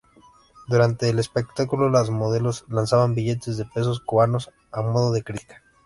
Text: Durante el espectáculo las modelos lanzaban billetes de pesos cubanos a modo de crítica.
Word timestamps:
Durante 0.67 1.09
el 1.09 1.19
espectáculo 1.19 1.87
las 1.87 2.09
modelos 2.09 2.65
lanzaban 2.69 3.13
billetes 3.13 3.55
de 3.57 3.65
pesos 3.65 3.99
cubanos 3.99 4.49
a 4.71 4.81
modo 4.81 5.11
de 5.11 5.21
crítica. 5.23 5.61